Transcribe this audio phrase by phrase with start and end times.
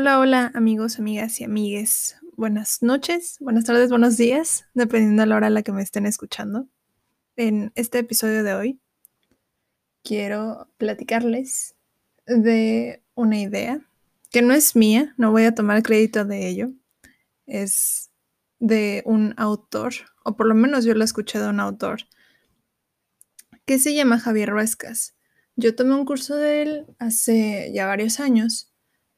[0.00, 2.18] Hola, hola amigos, amigas y amigues.
[2.36, 6.06] Buenas noches, buenas tardes, buenos días, dependiendo de la hora a la que me estén
[6.06, 6.68] escuchando.
[7.34, 8.80] En este episodio de hoy
[10.04, 11.74] quiero platicarles
[12.26, 13.80] de una idea
[14.30, 16.70] que no es mía, no voy a tomar crédito de ello.
[17.46, 18.12] Es
[18.60, 19.94] de un autor,
[20.24, 22.02] o por lo menos yo lo escuché de un autor,
[23.64, 25.16] que se llama Javier Ruescas.
[25.56, 28.67] Yo tomé un curso de él hace ya varios años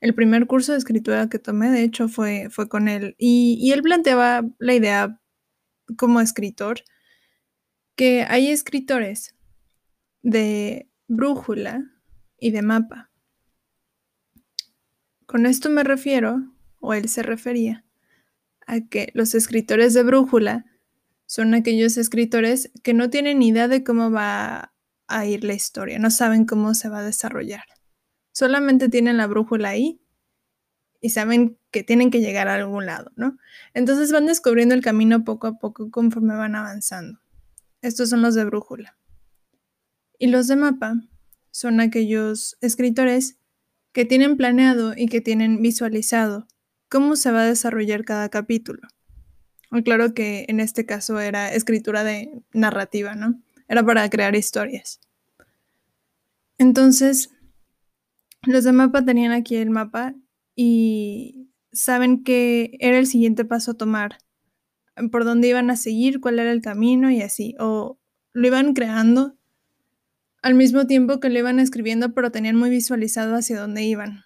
[0.01, 3.15] el primer curso de escritura que tomé, de hecho, fue, fue con él.
[3.19, 5.21] Y, él planteaba la idea
[5.97, 6.81] como escritor,
[7.97, 9.35] que hay escritores
[10.23, 11.85] de brújula
[12.39, 13.11] y de mapa.
[15.27, 17.85] Con esto me refiero, o él se refería,
[18.67, 20.65] a que los escritores de brújula
[21.27, 24.73] son aquellos escritores que no tienen idea de cómo va
[25.07, 27.65] a ir la historia, no saben cómo se va a desarrollar.
[28.41, 30.01] Solamente tienen la brújula ahí
[30.99, 33.37] y saben que tienen que llegar a algún lado, ¿no?
[33.75, 37.21] Entonces van descubriendo el camino poco a poco conforme van avanzando.
[37.83, 38.97] Estos son los de brújula.
[40.19, 40.95] Y los de mapa
[41.51, 43.37] son aquellos escritores
[43.93, 46.49] que tienen planeado y que tienen visualizado
[46.89, 48.89] cómo se va a desarrollar cada capítulo.
[49.85, 53.39] claro que en este caso era escritura de narrativa, ¿no?
[53.69, 54.99] Era para crear historias.
[56.57, 57.29] Entonces,
[58.43, 60.15] los de mapa tenían aquí el mapa
[60.55, 64.19] y saben que era el siguiente paso a tomar,
[65.11, 67.55] por dónde iban a seguir, cuál era el camino y así.
[67.59, 67.99] O
[68.33, 69.37] lo iban creando
[70.43, 74.25] al mismo tiempo que lo iban escribiendo, pero tenían muy visualizado hacia dónde iban.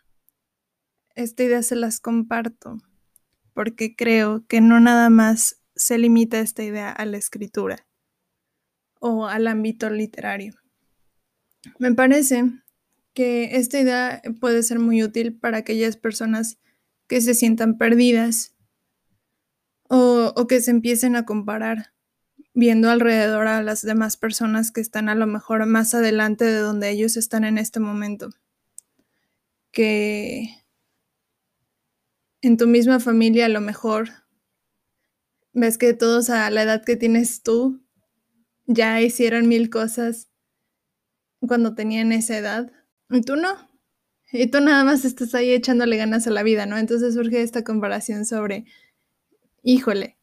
[1.14, 2.78] Esta idea se las comparto
[3.52, 7.86] porque creo que no nada más se limita esta idea a la escritura
[9.00, 10.54] o al ámbito literario.
[11.78, 12.52] Me parece
[13.14, 16.58] que esta idea puede ser muy útil para aquellas personas
[17.06, 18.54] que se sientan perdidas
[19.88, 21.92] o, que se empiecen a comparar
[22.54, 26.90] viendo alrededor a las demás personas que están a lo mejor más adelante de donde
[26.90, 28.30] ellos están en este momento.
[29.70, 30.48] Que
[32.42, 34.10] en tu misma familia a lo mejor
[35.52, 37.80] ves que todos a la edad que tienes tú
[38.66, 40.28] ya hicieron mil cosas
[41.40, 42.72] cuando tenían esa edad
[43.10, 43.70] y tú no.
[44.32, 46.76] Y tú nada más estás ahí echándole ganas a la vida, ¿no?
[46.76, 48.64] Entonces surge esta comparación sobre,
[49.62, 50.18] híjole,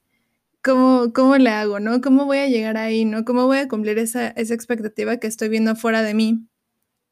[0.62, 2.02] ¿cómo, cómo le hago, no?
[2.02, 3.24] ¿Cómo voy a llegar ahí, no?
[3.24, 6.48] ¿Cómo voy a cumplir esa, esa expectativa que estoy viendo afuera de mí,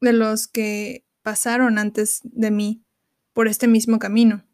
[0.00, 2.84] de los que pasaron antes de mí
[3.32, 4.44] por este mismo camino?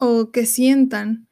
[0.00, 1.28] O que sientan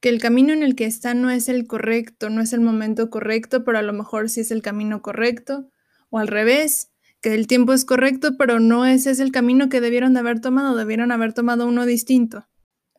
[0.00, 3.08] que el camino en el que están no es el correcto, no es el momento
[3.08, 5.71] correcto, pero a lo mejor sí es el camino correcto,
[6.12, 6.92] o al revés,
[7.22, 10.40] que el tiempo es correcto, pero no ese es el camino que debieron de haber
[10.40, 12.46] tomado, debieron haber tomado uno distinto.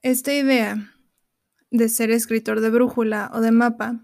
[0.01, 0.91] Esta idea
[1.69, 4.03] de ser escritor de brújula o de mapa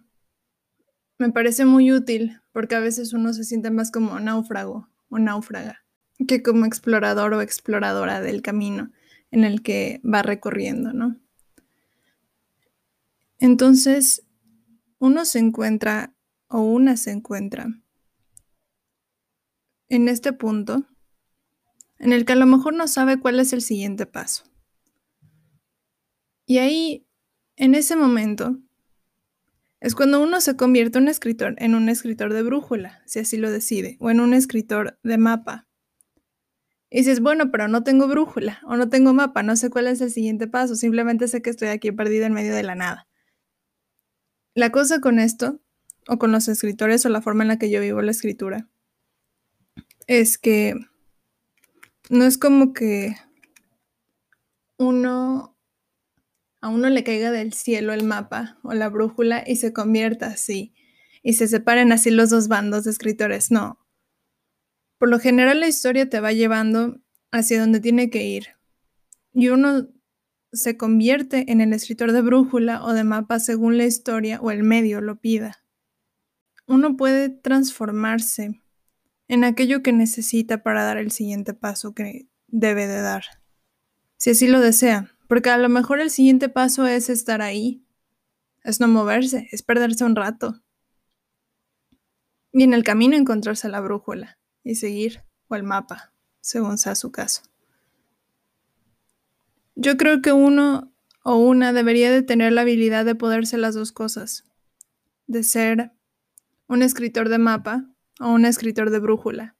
[1.18, 5.84] me parece muy útil porque a veces uno se siente más como náufrago o náufraga
[6.28, 8.92] que como explorador o exploradora del camino
[9.32, 11.20] en el que va recorriendo, ¿no?
[13.40, 14.24] Entonces,
[15.00, 16.14] uno se encuentra
[16.48, 17.82] o una se encuentra
[19.90, 20.86] en este punto
[21.98, 24.44] en el que a lo mejor no sabe cuál es el siguiente paso.
[26.46, 27.06] Y ahí,
[27.58, 28.58] en ese momento,
[29.82, 33.52] es cuando uno se convierte un escritor en un escritor de brújula, si así lo
[33.52, 35.68] decide, o en un escritor de mapa.
[36.90, 40.02] Y dices, bueno, pero no tengo brújula o no tengo mapa, no sé cuál es
[40.02, 43.08] el siguiente paso, simplemente sé que estoy aquí perdido en medio de la nada.
[44.56, 45.62] La cosa con esto,
[46.08, 48.68] o con los escritores o la forma en la que yo vivo la escritura,
[50.10, 50.74] es que
[52.10, 53.16] no es como que
[54.76, 55.56] uno
[56.62, 60.74] a uno le caiga del cielo el mapa o la brújula y se convierta así
[61.22, 63.86] y se separen así los dos bandos de escritores, no.
[64.98, 67.00] Por lo general la historia te va llevando
[67.32, 68.48] hacia donde tiene que ir
[69.32, 69.90] y uno
[70.52, 74.64] se convierte en el escritor de brújula o de mapa según la historia o el
[74.64, 75.64] medio lo pida.
[76.66, 78.64] Uno puede transformarse
[79.30, 83.24] en aquello que necesita para dar el siguiente paso que debe de dar.
[84.18, 87.86] Si así lo desea, porque a lo mejor el siguiente paso es estar ahí,
[88.64, 90.62] es no moverse, es perderse un rato.
[92.52, 96.12] Y en el camino encontrarse la brújula y seguir, o el mapa,
[96.42, 97.44] según sea su caso.
[99.76, 100.92] Yo creo que uno
[101.24, 104.44] o una debería de tener la habilidad de poder ser las dos cosas,
[105.28, 105.92] de ser
[106.68, 107.86] un escritor de mapa
[108.20, 109.56] o un escritor de brújula.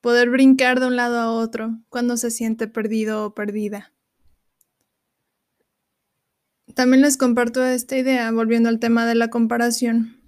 [0.00, 3.92] poder brincar de un lado a otro cuando se siente perdido o perdida.
[6.74, 10.20] También les comparto esta idea, volviendo al tema de la comparación.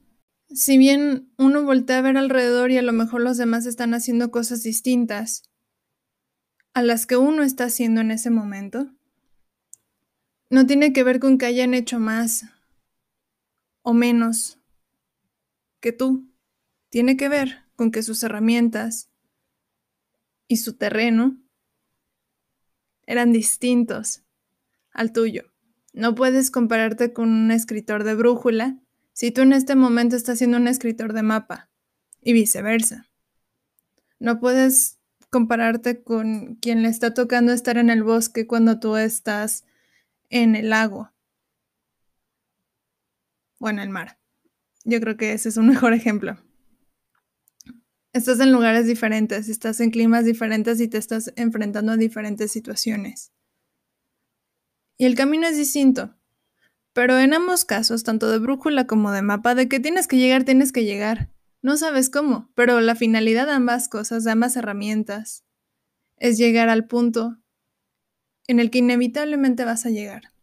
[0.49, 4.33] Si bien uno voltea a ver alrededor y a lo mejor los demás están haciendo
[4.33, 5.45] cosas distintas
[6.75, 8.91] a las que uno está haciendo en ese momento,
[10.51, 12.47] no tiene que ver con que hayan hecho más
[13.83, 14.59] o menos
[15.79, 16.30] que tú.
[16.91, 19.09] Tiene que ver con que sus herramientas
[20.49, 21.41] y su terreno
[23.07, 24.25] eran distintos
[24.93, 25.45] al tuyo.
[25.93, 28.79] No puedes compararte con un escritor de brújula
[29.13, 31.71] si tú en este momento estás siendo un escritor de mapa
[32.21, 33.09] y viceversa.
[34.19, 34.99] No puedes
[35.31, 39.65] compararte con quien le está tocando estar en el bosque cuando tú estás
[40.29, 41.13] en el lago
[43.59, 44.19] o en el mar.
[44.85, 46.37] Yo creo que ese es un mejor ejemplo.
[48.13, 53.33] Estás en lugares diferentes, estás en climas diferentes y te estás enfrentando a diferentes situaciones
[55.01, 56.15] y el camino es distinto.
[56.93, 60.45] Pero en ambos casos, tanto de brújula como de mapa, de que tienes que llegar,
[60.45, 61.31] tienes que llegar.
[61.63, 65.47] No sabes cómo, pero la finalidad de ambas cosas, de ambas herramientas,
[66.19, 67.39] es llegar al punto
[68.47, 70.35] en el que inevitablemente vas a llegar.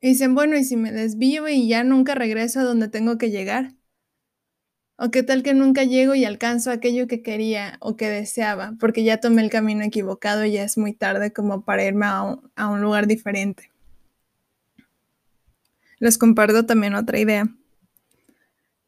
[0.00, 3.30] Y dicen, bueno, ¿y si me desvío y ya nunca regreso a donde tengo que
[3.30, 3.74] llegar?
[4.96, 8.74] ¿O qué tal que nunca llego y alcanzo aquello que quería o que deseaba?
[8.78, 12.22] Porque ya tomé el camino equivocado y ya es muy tarde como para irme a
[12.68, 13.72] un, lugar diferente.
[15.98, 17.48] Les comparto también otra idea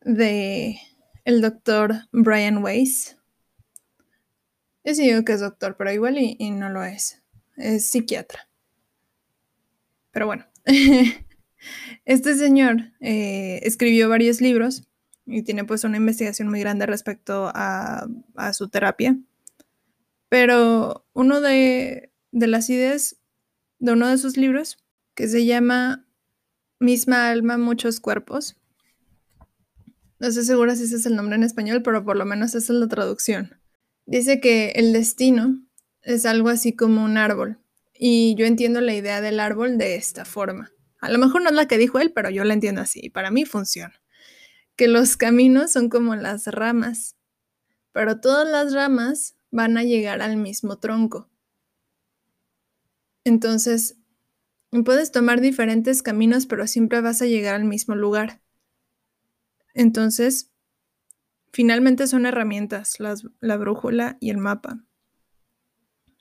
[0.03, 0.79] de
[1.25, 3.17] el doctor Brian Weiss.
[4.85, 7.20] Yo sí digo que es doctor, pero igual y, no lo es.
[7.56, 8.49] Es psiquiatra.
[10.12, 10.47] Pero bueno,
[12.05, 14.87] este señor eh, escribió varios libros
[15.26, 18.06] y tiene pues una investigación muy grande respecto a,
[18.52, 19.19] su terapia.
[20.28, 23.17] Pero uno de, las ideas
[23.78, 24.78] de uno de sus libros,
[25.14, 26.06] que se llama
[26.78, 28.56] Misma alma, muchos cuerpos.
[30.19, 32.73] No estoy segura si ese es el nombre en español, pero por lo menos esa
[32.73, 33.58] es la traducción.
[34.06, 35.61] Dice que el destino
[36.02, 37.58] es algo así como un árbol.
[37.99, 40.70] Y yo entiendo la idea del árbol de esta forma.
[41.00, 43.00] A lo mejor no es la que dijo él, pero yo la entiendo así.
[43.02, 43.94] Y para mí funciona
[44.76, 47.17] que los caminos son como las ramas,
[47.93, 51.31] pero todas las ramas van a llegar al mismo tronco.
[53.25, 53.96] Entonces,
[54.84, 58.43] puedes tomar diferentes caminos, pero siempre vas a llegar al mismo lugar.
[59.73, 60.52] Entonces,
[61.52, 64.84] finalmente son herramientas, la brújula y el mapa.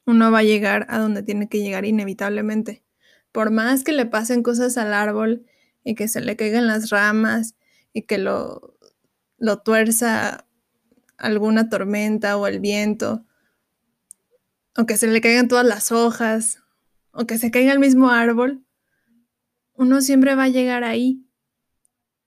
[0.05, 2.83] Uno va a llegar a donde tiene que llegar inevitablemente.
[3.31, 5.45] Por más que le pasen cosas al árbol
[5.83, 7.55] y que se le caigan las ramas
[7.95, 8.77] y que lo,
[9.37, 10.45] lo tuerza
[11.17, 13.25] alguna tormenta o el viento,
[14.77, 16.59] o que se le caigan todas las hojas,
[17.11, 18.65] o que se caiga el mismo árbol,
[19.75, 21.25] uno siempre va a llegar ahí,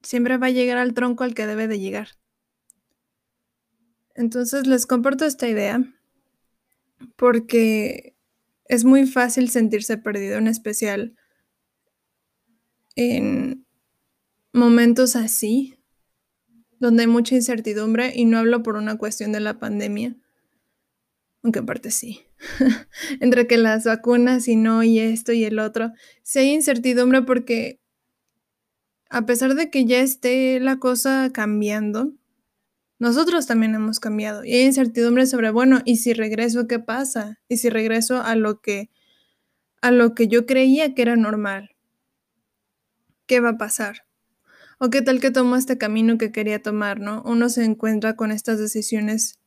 [0.02, 2.08] siempre va a llegar al tronco al que debe de llegar.
[4.14, 5.84] Entonces les comparto esta idea
[7.16, 8.16] porque
[8.64, 11.14] es muy fácil sentirse perdido, en especial
[12.96, 13.67] en
[14.52, 15.78] momentos así,
[16.78, 20.16] donde hay mucha incertidumbre, y no hablo por una cuestión de la pandemia,
[21.42, 22.26] aunque en parte sí,
[23.20, 27.80] entre que las vacunas y no, y esto y el otro, sí hay incertidumbre porque
[29.10, 32.12] a pesar de que ya esté la cosa cambiando,
[32.98, 37.38] nosotros también hemos cambiado y hay incertidumbre sobre, bueno, ¿y si regreso qué pasa?
[37.48, 38.90] ¿Y si regreso a lo que
[39.80, 41.70] a lo que yo creía que era normal?
[43.26, 44.07] ¿Qué va a pasar?
[44.78, 47.22] ¿O qué tal que tomó este camino que quería tomar, no?
[47.24, 49.40] Uno se encuentra con estas decisiones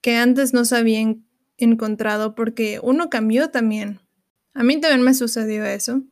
[0.00, 4.00] que antes no se habían encontrado porque uno cambió también.
[4.54, 6.02] A mí también me sucedió eso,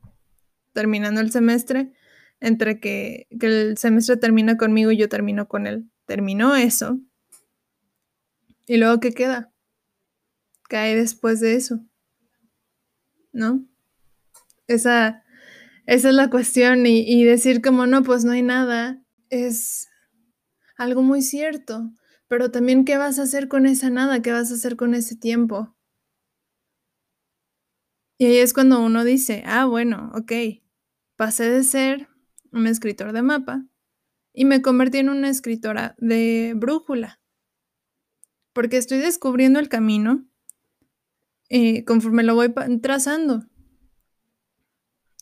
[0.73, 1.93] terminando el semestre,
[2.41, 5.89] entre que, que el semestre termina conmigo y yo termino con él.
[6.07, 6.99] Terminó eso.
[8.67, 9.53] ¿Y luego qué queda?
[10.69, 11.81] ¿Qué hay después de eso?
[13.33, 13.65] ¿No?
[14.67, 15.25] Esa
[15.91, 19.89] esa es la cuestión y, decir como no, pues no hay nada, es
[20.77, 21.91] algo muy cierto.
[22.29, 24.23] Pero también, ¿qué vas a hacer con esa nada?
[24.23, 25.77] ¿Qué vas a hacer con ese tiempo?
[28.19, 30.63] Y ahí es cuando uno dice, ah, bueno, ok,
[31.17, 32.07] pasé de ser
[32.53, 33.67] un escritor de mapa
[34.33, 37.21] y me convertí en una escritora de brújula.
[38.53, 40.25] Porque estoy descubriendo el camino
[41.49, 43.51] eh, conforme lo voy trazando.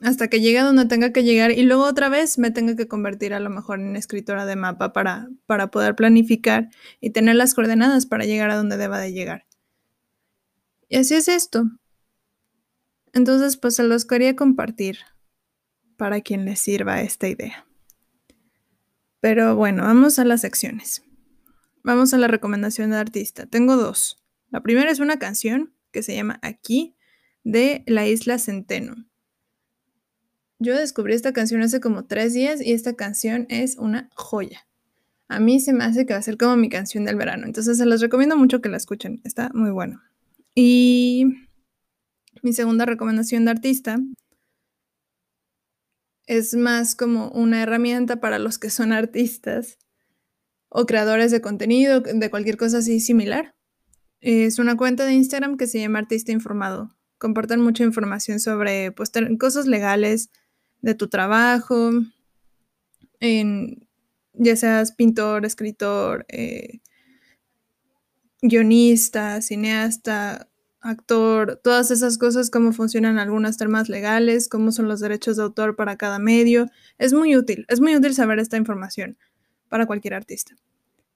[0.00, 2.87] Hasta que llegue a donde tenga que llegar y luego otra vez me tenga que
[2.87, 6.69] convertir a lo mejor en escritora de mapa para, para poder planificar
[7.00, 9.47] y tener las coordenadas para llegar a donde deba de llegar.
[10.88, 11.64] Y así es esto.
[13.12, 14.99] Entonces, pues se los quería compartir
[15.97, 17.67] para quien les sirva esta idea.
[19.21, 21.02] Pero bueno, vamos a las secciones.
[21.83, 23.47] Vamos a la recomendación de artista.
[23.47, 24.23] Tengo dos.
[24.50, 26.97] La primera es una canción que se llama Aquí
[27.43, 29.08] de la isla Centeno.
[30.61, 34.67] Yo descubrí esta canción hace como tres días y esta canción es una joya.
[35.29, 37.47] A mí se me hace que va a ser como mi canción del verano.
[37.47, 39.21] Entonces se los recomiendo mucho que la escuchen.
[39.25, 40.03] Está muy bueno.
[40.55, 41.27] Y
[42.43, 44.00] mi segunda recomendación de artista
[46.27, 49.79] es más como una herramienta para los que son artistas
[50.69, 53.55] o creadores de contenido, de cualquier cosa así similar.
[54.21, 56.97] Es una cuenta de Instagram que se llama Artista Informado.
[57.19, 60.31] Comparten mucha información sobre pues, cosas legales
[60.81, 61.91] de tu trabajo,
[63.21, 63.87] en,
[64.35, 66.81] ya seas pintor, escritor, eh,
[68.41, 70.49] guionista, cineasta,
[70.81, 75.77] actor, todas esas cosas, cómo funcionan algunas temas legales, cómo son los derechos de autor
[75.77, 76.71] para cada medio.
[76.99, 79.19] Es muy útil, es muy útil saber esta información
[79.69, 80.55] para cualquier artista.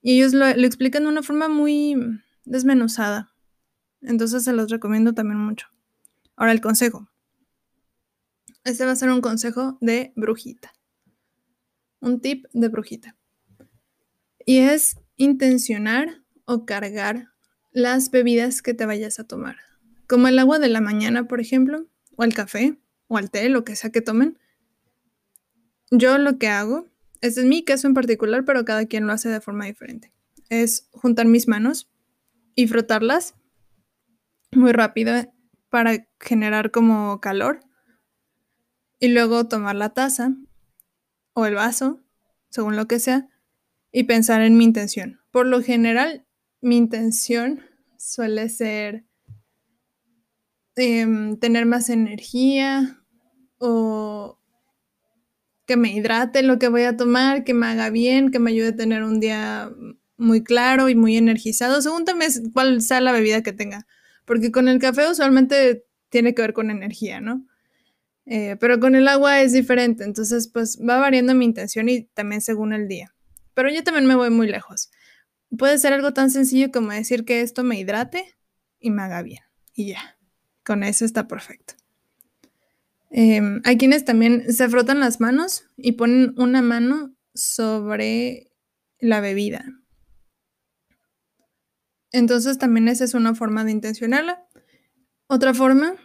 [0.01, 1.95] Y ellos lo, explican de una forma muy
[2.43, 3.33] desmenuzada.
[4.01, 5.67] Entonces se los recomiendo también mucho.
[6.35, 7.07] Ahora el consejo.
[8.63, 10.73] Este va a ser un consejo de brujita.
[11.99, 13.15] Un tip de brujita.
[14.45, 17.29] Y es intencionar o cargar
[17.71, 19.57] las bebidas que te vayas a tomar.
[20.07, 22.77] Como el agua de la mañana, por ejemplo, o el café,
[23.07, 24.37] o el té, lo que sea que tomen.
[25.91, 26.93] Yo lo que hago
[27.23, 30.11] este es mi caso en particular, pero cada quien lo hace de forma diferente.
[30.49, 31.89] Es juntar mis manos
[32.53, 33.35] y frotarlas
[34.51, 35.13] muy rápido
[35.69, 37.61] para generar como calor.
[39.03, 40.33] Y luego tomar la taza
[41.33, 41.99] o el vaso,
[42.49, 43.27] según lo que sea,
[43.91, 45.19] y pensar en mi intención.
[45.29, 46.25] Por lo general,
[46.61, 47.59] mi intención
[47.97, 49.03] suele ser
[50.77, 53.03] em, tener más energía
[53.57, 54.39] o
[55.65, 58.69] que me hidrate lo que voy a tomar, que me haga bien, que me ayude
[58.69, 59.69] a tener un día
[60.15, 63.85] muy claro y muy energizado, según también cuál sea la bebida que tenga.
[64.23, 67.45] Porque con el café usualmente tiene que ver con energía, ¿no?
[68.25, 72.41] Eh, pero con el agua es diferente, entonces pues va variando mi intención y también
[72.41, 73.13] según el día.
[73.53, 74.89] Pero yo también me voy muy lejos.
[75.57, 78.35] Puede ser algo tan sencillo como decir que esto me hidrate
[78.79, 79.43] y me haga bien.
[79.73, 80.17] Y ya,
[80.63, 81.75] con eso está perfecto.
[83.11, 88.51] Em, hay quienes también se frotan las manos y ponen una mano sobre
[88.99, 89.65] la bebida.
[92.11, 94.47] Entonces también esa es una forma de intencionarla.
[95.27, 95.95] Otra forma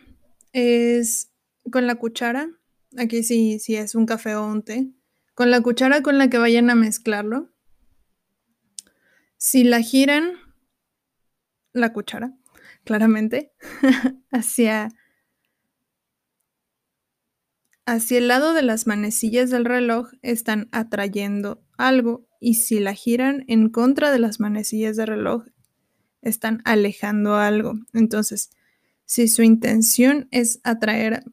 [0.52, 1.27] es
[1.70, 2.48] con la cuchara.
[2.96, 4.90] Aquí sí, sí es un café o un té.
[5.34, 7.50] Con la cuchara con la que vayan a mezclarlo.
[9.36, 10.32] Si la giran,
[11.72, 12.34] la cuchara,
[12.84, 13.52] claramente,
[14.32, 14.88] hacia
[17.86, 23.44] hacia el lado de las manecillas del reloj están atrayendo algo y si la giran
[23.48, 25.46] en contra de las manecillas del reloj
[26.20, 27.74] están alejando algo.
[27.94, 28.50] Entonces,
[29.06, 31.24] si su intención es atraer,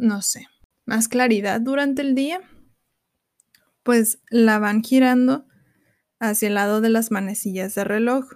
[0.00, 0.46] no sé,
[0.86, 2.40] más claridad durante el día,
[3.82, 5.46] pues la van girando
[6.18, 8.26] hacia el lado de las manecillas del reloj.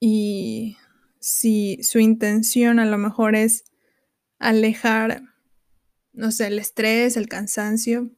[0.00, 0.76] Y
[1.20, 3.64] si su intención a lo mejor es
[4.38, 5.22] alejar
[6.12, 8.10] no sé, el estrés, el cansancio,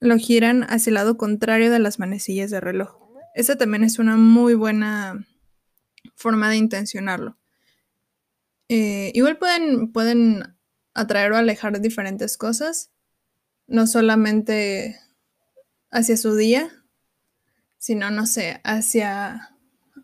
[0.00, 2.96] lo giran hacia el lado contrario de las manecillas de reloj.
[3.34, 5.26] Esa también es una muy buena
[6.14, 7.38] forma de intencionarlo.
[8.68, 10.56] Eh, igual pueden, pueden
[10.94, 12.90] atraer o alejar diferentes cosas,
[13.66, 14.98] no solamente
[15.90, 16.70] hacia su día,
[17.78, 19.50] sino, no sé, hacia,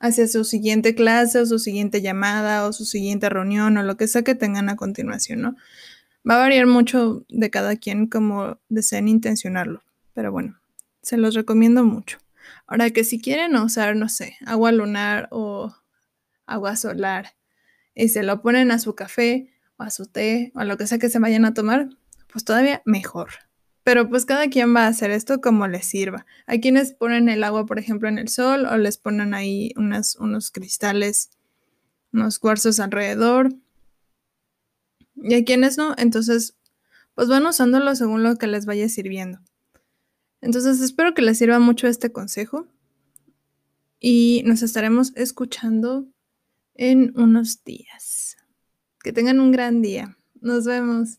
[0.00, 4.08] hacia su siguiente clase o su siguiente llamada o su siguiente reunión o lo que
[4.08, 5.56] sea que tengan a continuación, ¿no?
[6.28, 10.60] Va a variar mucho de cada quien como deseen intencionarlo, pero bueno,
[11.00, 12.18] se los recomiendo mucho.
[12.66, 15.74] Ahora que si quieren usar, no sé, agua lunar o
[16.46, 17.34] agua solar
[18.00, 20.86] y se lo ponen a su café o a su té o a lo que
[20.86, 21.90] sea que se vayan a tomar,
[22.32, 23.30] pues todavía mejor.
[23.84, 26.26] Pero pues cada quien va a hacer esto como les sirva.
[26.46, 30.50] Hay quienes ponen el agua, por ejemplo, en el sol o les ponen ahí unos
[30.50, 31.30] cristales,
[32.12, 33.54] unos cuarzos alrededor
[35.22, 36.56] y hay quienes no, entonces
[37.14, 39.40] pues van usándolo según lo que les vaya sirviendo.
[40.40, 42.66] Entonces espero que les sirva mucho este consejo
[43.98, 46.06] y nos estaremos escuchando
[46.80, 48.38] en unos días.
[49.04, 50.16] Que tengan un gran día.
[50.40, 51.18] Nos vemos.